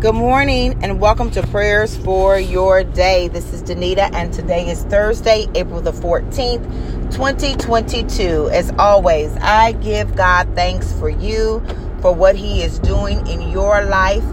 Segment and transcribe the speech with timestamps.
[0.00, 3.28] Good morning and welcome to Prayers for Your Day.
[3.28, 8.48] This is Danita and today is Thursday, April the 14th, 2022.
[8.50, 11.62] As always, I give God thanks for you,
[12.00, 14.24] for what He is doing in your life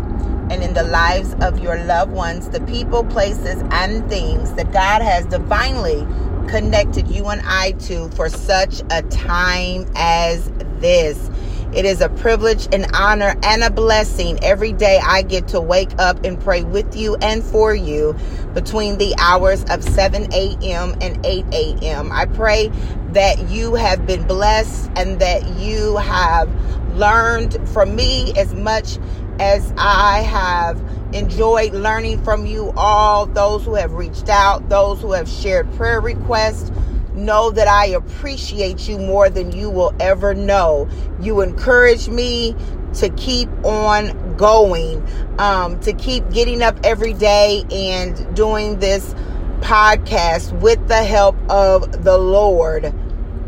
[0.50, 5.02] and in the lives of your loved ones, the people, places, and things that God
[5.02, 6.08] has divinely
[6.48, 10.50] connected you and I to for such a time as
[10.80, 11.30] this.
[11.74, 15.92] It is a privilege, an honor, and a blessing every day I get to wake
[16.00, 18.16] up and pray with you and for you
[18.54, 20.96] between the hours of 7 a.m.
[21.02, 22.12] and 8 a.m.
[22.12, 22.72] I pray
[23.12, 26.50] that you have been blessed and that you have
[26.96, 28.98] learned from me as much
[29.40, 30.82] as I have
[31.14, 36.00] enjoyed learning from you all, those who have reached out, those who have shared prayer
[36.00, 36.72] requests
[37.18, 40.88] Know that I appreciate you more than you will ever know.
[41.20, 42.56] You encourage me
[42.94, 45.04] to keep on going,
[45.40, 49.16] um, to keep getting up every day and doing this
[49.62, 52.94] podcast with the help of the Lord.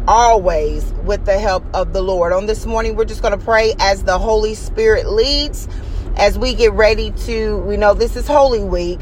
[0.07, 2.33] Always with the help of the Lord.
[2.33, 5.67] On this morning, we're just going to pray as the Holy Spirit leads
[6.15, 8.99] as we get ready to, we know this is Holy Week,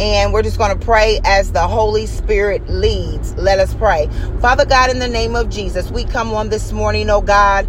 [0.00, 3.34] and we're just going to pray as the Holy Spirit leads.
[3.34, 4.08] Let us pray.
[4.40, 7.68] Father God, in the name of Jesus, we come on this morning, oh God,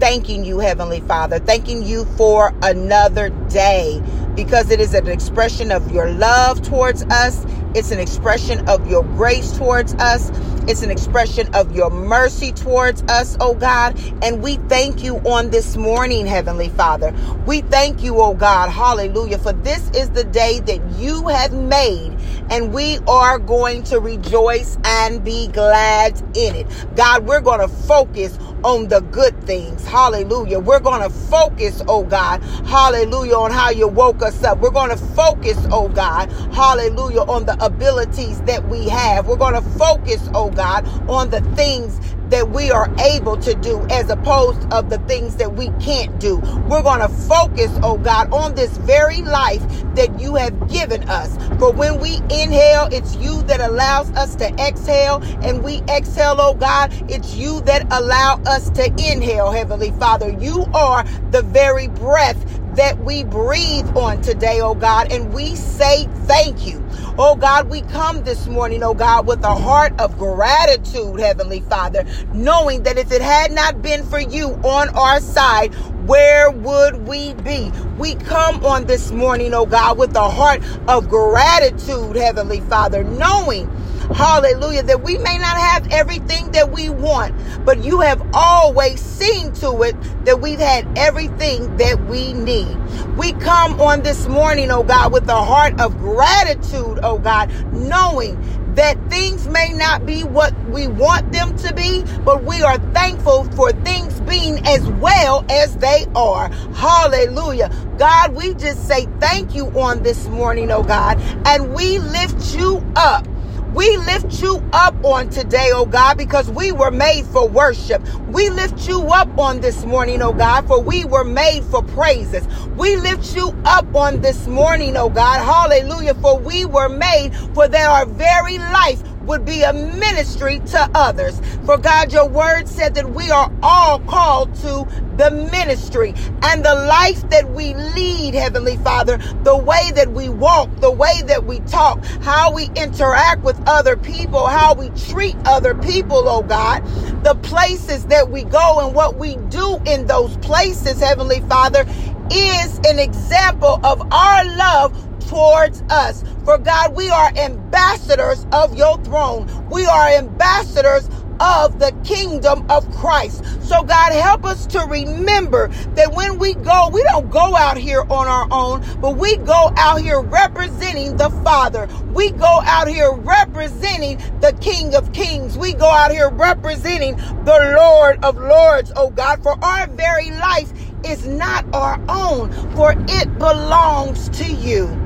[0.00, 4.02] thanking you, Heavenly Father, thanking you for another day
[4.34, 7.44] because it is an expression of your love towards us.
[7.74, 10.30] It's an expression of your grace towards us.
[10.70, 14.00] It's an expression of your mercy towards us, oh God.
[14.22, 17.12] And we thank you on this morning, Heavenly Father.
[17.44, 18.70] We thank you, oh God.
[18.70, 19.38] Hallelujah.
[19.38, 22.16] For this is the day that you have made,
[22.50, 26.68] and we are going to rejoice and be glad in it.
[26.94, 29.84] God, we're going to focus on the good things.
[29.84, 30.60] Hallelujah.
[30.60, 32.42] We're going to focus, oh God.
[32.66, 33.34] Hallelujah.
[33.34, 34.60] On how you woke us up.
[34.60, 36.30] We're going to focus, oh God.
[36.52, 37.22] Hallelujah.
[37.22, 39.26] On the abilities that we have.
[39.26, 41.98] We're going to focus, oh God, on the things
[42.30, 46.36] that we are able to do as opposed of the things that we can't do.
[46.68, 49.62] We're going to focus, oh God, on this very life
[49.96, 51.36] that you have given us.
[51.58, 56.54] For when we inhale, it's you that allows us to exhale, and we exhale, oh
[56.54, 60.30] God, it's you that allow us to inhale, Heavenly Father.
[60.30, 66.06] You are the very breath that we breathe on today, oh God, and we say
[66.26, 66.84] thank you.
[67.18, 72.04] Oh God, we come this morning, oh God, with a heart of gratitude, Heavenly Father,
[72.32, 75.74] knowing that if it had not been for you on our side,
[76.06, 77.70] where would we be?
[77.98, 83.68] We come on this morning, oh God, with a heart of gratitude, Heavenly Father, knowing
[84.14, 84.82] Hallelujah.
[84.82, 87.34] That we may not have everything that we want,
[87.64, 92.76] but you have always seen to it that we've had everything that we need.
[93.16, 98.40] We come on this morning, oh God, with a heart of gratitude, oh God, knowing
[98.74, 103.44] that things may not be what we want them to be, but we are thankful
[103.52, 106.48] for things being as well as they are.
[106.74, 107.70] Hallelujah.
[107.98, 112.84] God, we just say thank you on this morning, oh God, and we lift you
[112.96, 113.26] up.
[113.74, 118.02] We lift you up on today, oh God, because we were made for worship.
[118.26, 122.44] We lift you up on this morning, oh God, for we were made for praises.
[122.76, 127.68] We lift you up on this morning, oh God, hallelujah, for we were made for
[127.68, 131.40] that our very life would be a ministry to others.
[131.64, 134.86] For God, your word said that we are all called to
[135.16, 140.74] the ministry and the life that we lead, Heavenly Father, the way that we walk,
[140.80, 145.74] the way that we talk, how we interact with other people, how we treat other
[145.74, 146.82] people, oh God,
[147.22, 151.84] the places that we go and what we do in those places, Heavenly Father,
[152.32, 154.96] is an example of our love
[155.28, 156.24] towards us.
[156.44, 159.48] For God, we are ambassadors of your throne.
[159.70, 161.08] We are ambassadors
[161.40, 163.44] of the kingdom of Christ.
[163.62, 168.02] So, God, help us to remember that when we go, we don't go out here
[168.02, 171.88] on our own, but we go out here representing the Father.
[172.12, 175.56] We go out here representing the King of Kings.
[175.56, 180.72] We go out here representing the Lord of Lords, oh God, for our very life
[181.04, 184.99] is not our own, for it belongs to you.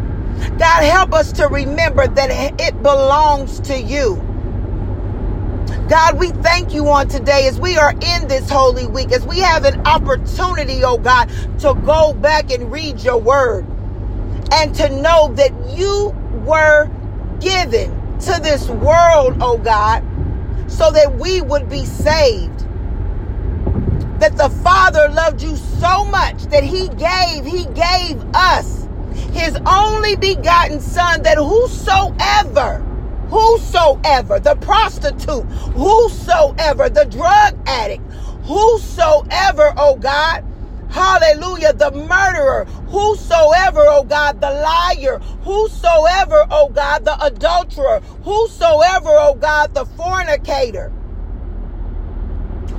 [0.58, 4.16] God, help us to remember that it belongs to you.
[5.88, 9.40] God, we thank you on today as we are in this holy week, as we
[9.40, 11.28] have an opportunity, oh God,
[11.60, 13.66] to go back and read your word
[14.52, 16.14] and to know that you
[16.44, 16.88] were
[17.40, 17.90] given
[18.20, 20.02] to this world, oh God,
[20.68, 22.60] so that we would be saved.
[24.20, 28.83] That the Father loved you so much that he gave, he gave us
[29.44, 32.78] his only begotten son that whosoever
[33.28, 35.44] whosoever the prostitute
[35.74, 38.02] whosoever the drug addict
[38.44, 40.42] whosoever oh god
[40.90, 41.72] Hallelujah.
[41.72, 49.74] The murderer, whosoever, oh God, the liar, whosoever, oh God, the adulterer, whosoever, oh God,
[49.74, 50.92] the fornicator,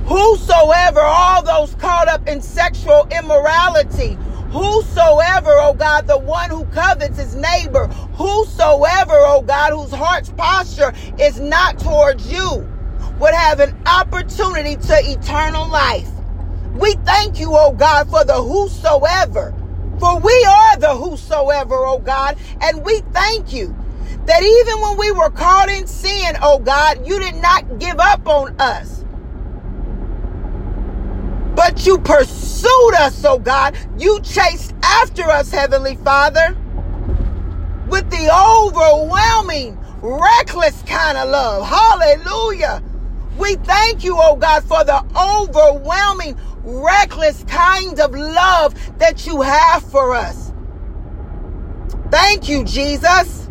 [0.06, 4.16] whosoever, all those caught up in sexual immorality,
[4.56, 10.92] whosoever, oh God, the one who covets his neighbor, whosoever, oh God, whose heart's posture
[11.18, 12.66] is not towards you,
[13.20, 16.08] would have an opportunity to eternal life.
[16.74, 19.54] We thank you, oh God, for the whosoever.
[20.00, 22.36] For we are the whosoever, oh God.
[22.60, 23.74] And we thank you
[24.26, 28.26] that even when we were caught in sin, oh God, you did not give up
[28.26, 28.95] on us.
[31.66, 33.76] But you pursued us, oh God.
[33.98, 36.56] You chased after us, Heavenly Father,
[37.88, 41.66] with the overwhelming, reckless kind of love.
[41.66, 42.84] Hallelujah.
[43.36, 49.82] We thank you, oh God, for the overwhelming, reckless kind of love that you have
[49.90, 50.52] for us.
[52.12, 53.50] Thank you, Jesus.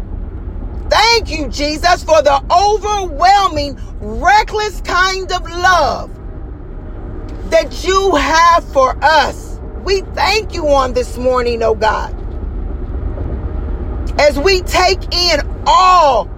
[0.90, 6.10] Thank you, Jesus, for the overwhelming, reckless kind of love
[7.50, 9.60] that you have for us.
[9.84, 12.14] We thank you on this morning, oh God.
[14.20, 16.30] As we take in all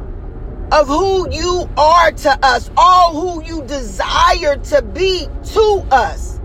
[0.71, 6.37] of who you are to us, all who you desire to be to us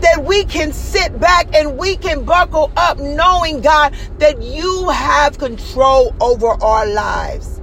[0.00, 5.38] that we can sit back and we can buckle up knowing, God, that you have
[5.38, 7.57] control over our lives.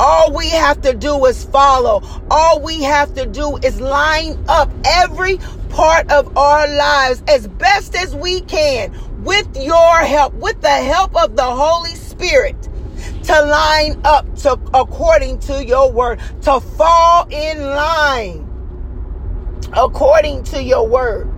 [0.00, 2.02] All we have to do is follow.
[2.30, 5.38] All we have to do is line up every
[5.68, 8.92] part of our lives as best as we can
[9.24, 12.56] with your help, with the help of the Holy Spirit
[13.24, 18.50] to line up to according to your word, to fall in line
[19.72, 21.30] according to your word.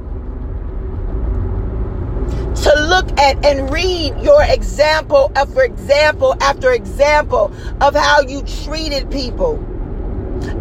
[2.65, 9.11] To look at and read your example after example after example of how you treated
[9.11, 9.57] people,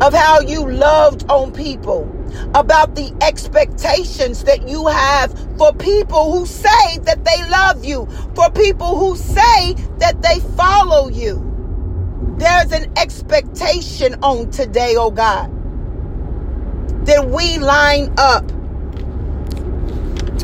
[0.01, 2.11] of how you loved on people,
[2.55, 8.49] about the expectations that you have for people who say that they love you, for
[8.51, 11.41] people who say that they follow you.
[12.37, 15.51] There's an expectation on today, oh God
[17.05, 18.51] that we line up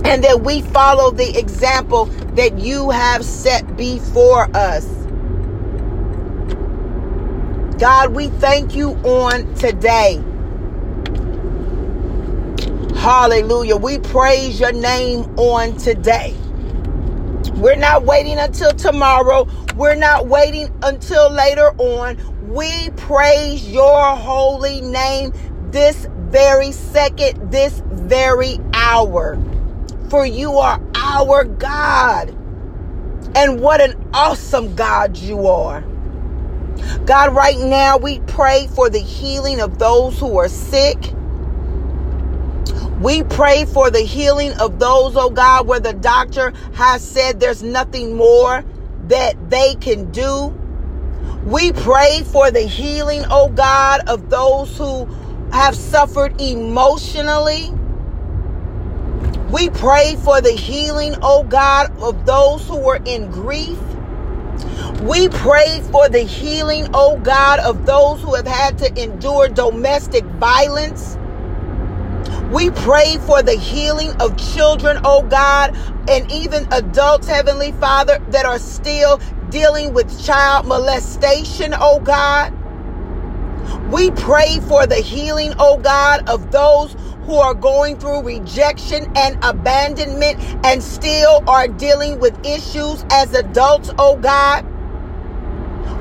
[0.05, 2.05] and that we follow the example
[2.35, 4.85] that you have set before us.
[7.79, 10.21] God, we thank you on today.
[12.95, 13.77] Hallelujah.
[13.77, 16.35] We praise your name on today.
[17.55, 19.47] We're not waiting until tomorrow.
[19.75, 22.17] We're not waiting until later on.
[22.47, 25.33] We praise your holy name
[25.71, 29.39] this very second, this very hour.
[30.11, 32.35] For you are our God.
[33.33, 35.79] And what an awesome God you are.
[37.05, 40.97] God, right now we pray for the healing of those who are sick.
[42.99, 47.63] We pray for the healing of those, oh God, where the doctor has said there's
[47.63, 48.65] nothing more
[49.07, 50.47] that they can do.
[51.45, 55.05] We pray for the healing, oh God, of those who
[55.53, 57.71] have suffered emotionally.
[59.51, 63.77] We pray for the healing, oh God, of those who are in grief.
[65.01, 70.23] We pray for the healing, oh God, of those who have had to endure domestic
[70.23, 71.17] violence.
[72.51, 75.75] We pray for the healing of children, oh God,
[76.09, 82.53] and even adults, Heavenly Father, that are still dealing with child molestation, oh God.
[83.91, 86.95] We pray for the healing, oh God, of those
[87.31, 93.89] who are going through rejection and abandonment and still are dealing with issues as adults,
[93.97, 94.65] oh God.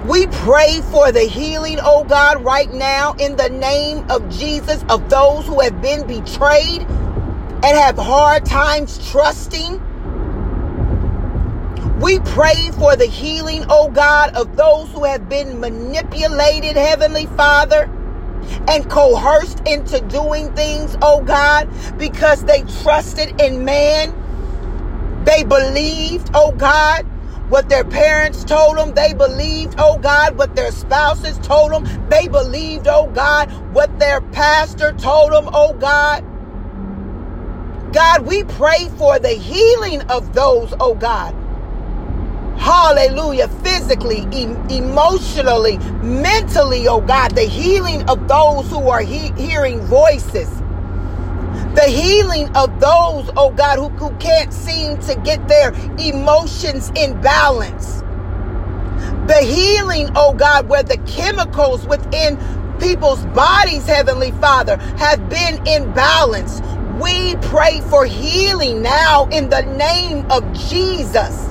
[0.09, 5.09] We pray for the healing, oh God, right now in the name of Jesus of
[5.09, 9.81] those who have been betrayed and have hard times trusting.
[12.01, 17.89] We pray for the healing, oh God, of those who have been manipulated, Heavenly Father,
[18.69, 24.15] and coerced into doing things, oh God, because they trusted in man.
[25.25, 27.07] They believed, oh God,
[27.51, 28.95] what their parents told them.
[28.95, 32.09] They believed, oh God, what their spouses told them.
[32.09, 36.25] They believed, oh God, what their pastor told them, oh God.
[37.93, 41.35] God, we pray for the healing of those, oh God,
[42.61, 49.81] hallelujah, physically, e- emotionally, mentally, oh God, the healing of those who are he- hearing
[49.83, 50.51] voices.
[51.75, 57.21] The healing of those, oh God, who, who can't seem to get their emotions in
[57.23, 58.03] balance.
[59.29, 62.39] The healing, oh God, where the chemicals within
[62.81, 66.63] people's bodies, Heavenly Father, have been in balance.
[67.03, 71.50] We pray for healing now in the name of Jesus.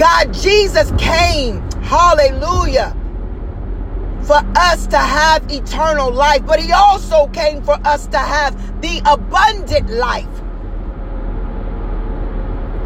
[0.00, 2.96] God, Jesus came, hallelujah,
[4.22, 9.02] for us to have eternal life, but He also came for us to have the
[9.04, 10.24] abundant life.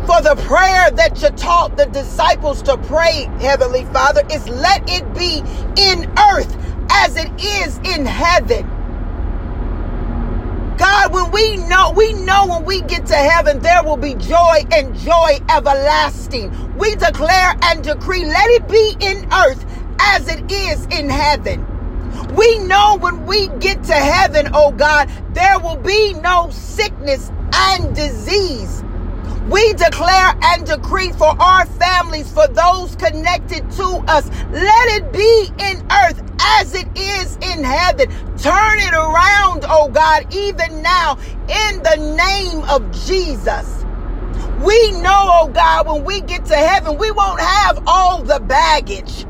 [0.09, 5.05] For the prayer that you taught the disciples to pray, Heavenly Father, is let it
[5.15, 5.39] be
[5.81, 6.53] in earth
[6.91, 8.69] as it is in heaven.
[10.77, 14.65] God, when we know, we know when we get to heaven, there will be joy
[14.73, 16.77] and joy everlasting.
[16.77, 19.65] We declare and decree, let it be in earth
[20.01, 21.65] as it is in heaven.
[22.35, 27.95] We know when we get to heaven, oh God, there will be no sickness and
[27.95, 28.83] disease.
[29.49, 35.51] We declare and decree for our families, for those connected to us, let it be
[35.59, 38.09] in earth as it is in heaven.
[38.39, 43.85] Turn it around, oh God, even now in the name of Jesus.
[44.63, 49.27] We know, oh God, when we get to heaven, we won't have all the baggage.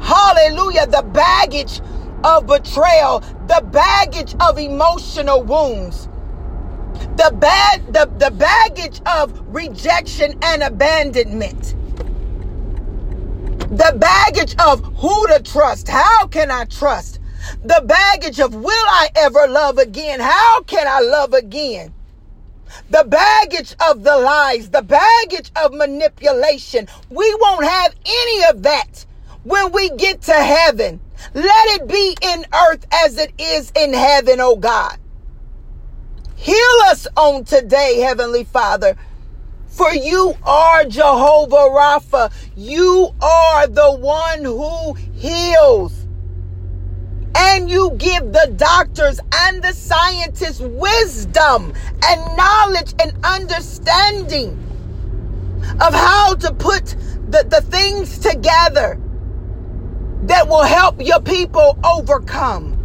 [0.00, 0.86] Hallelujah.
[0.86, 1.80] The baggage
[2.22, 6.08] of betrayal, the baggage of emotional wounds
[7.16, 11.74] the bad the, the baggage of rejection and abandonment
[13.76, 15.88] the baggage of who to trust.
[15.88, 17.18] How can i trust?
[17.64, 20.20] The baggage of will i ever love again?
[20.20, 21.92] How can i love again?
[22.90, 26.86] The baggage of the lies the baggage of manipulation.
[27.10, 29.06] We won't have any of that
[29.42, 31.00] when we get to heaven.
[31.34, 34.98] Let it be in earth as it is in heaven oh god.
[36.36, 38.96] Heal us on today, Heavenly Father.
[39.74, 42.32] For you are Jehovah Rapha.
[42.54, 46.06] You are the one who heals.
[47.36, 51.72] And you give the doctors and the scientists wisdom
[52.04, 54.50] and knowledge and understanding
[55.80, 56.94] of how to put
[57.30, 59.00] the, the things together
[60.22, 62.78] that will help your people overcome.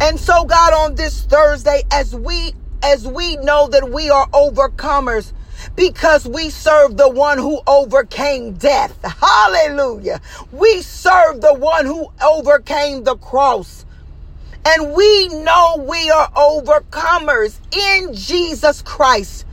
[0.00, 5.32] And so, God, on this Thursday, as we as we know that we are overcomers
[5.76, 8.98] because we serve the one who overcame death.
[9.02, 10.20] Hallelujah.
[10.50, 13.84] We serve the one who overcame the cross.
[14.64, 19.44] And we know we are overcomers in Jesus Christ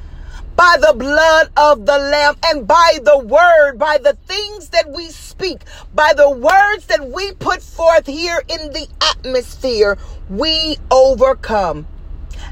[0.56, 5.10] by the blood of the Lamb and by the word, by the things that we
[5.10, 5.62] speak,
[5.96, 9.98] by the words that we put forth here in the atmosphere
[10.30, 11.88] we overcome.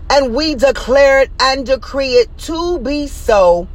[0.10, 3.68] And we declare it and decree it to be so.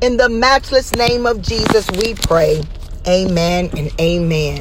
[0.00, 2.62] In the matchless name of Jesus, we pray.
[3.06, 4.54] Amen and amen.